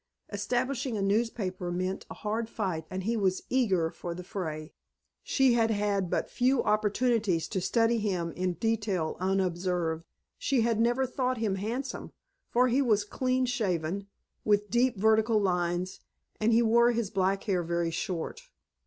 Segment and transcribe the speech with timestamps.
[0.29, 4.73] Establishing a newspaper meant a hard fight and he was eager for the fray.
[5.21, 10.03] She had had but few opportunities to study him in detail unobserved.
[10.39, 12.13] She had never thought him handsome,
[12.49, 14.07] for he was clean shaven,
[14.43, 15.99] with deep vertical lines,
[16.39, 18.49] and he wore his black hair very short.